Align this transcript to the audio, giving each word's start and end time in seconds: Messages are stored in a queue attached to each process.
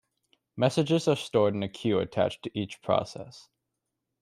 Messages 0.57 1.07
are 1.07 1.15
stored 1.15 1.53
in 1.53 1.61
a 1.61 1.69
queue 1.69 1.99
attached 1.99 2.41
to 2.41 2.59
each 2.59 2.81
process. 2.81 3.49